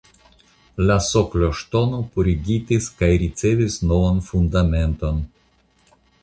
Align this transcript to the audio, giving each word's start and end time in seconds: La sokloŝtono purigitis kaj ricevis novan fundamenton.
La 0.87 0.93
sokloŝtono 1.07 1.99
purigitis 2.15 2.87
kaj 3.03 3.11
ricevis 3.25 3.77
novan 3.93 4.23
fundamenton. 4.31 5.23